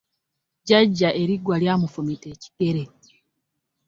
[0.61, 2.83] Jjajja eriggwa lyamufumita ekigere.